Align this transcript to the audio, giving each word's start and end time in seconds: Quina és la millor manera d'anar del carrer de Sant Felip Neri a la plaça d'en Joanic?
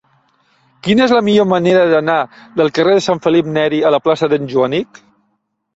Quina 0.87 1.03
és 1.07 1.13
la 1.17 1.21
millor 1.27 1.47
manera 1.51 1.83
d'anar 1.91 2.17
del 2.63 2.75
carrer 2.79 2.97
de 2.99 3.05
Sant 3.11 3.25
Felip 3.27 3.53
Neri 3.61 3.87
a 3.91 3.95
la 3.99 4.03
plaça 4.09 4.33
d'en 4.35 4.53
Joanic? 4.57 5.05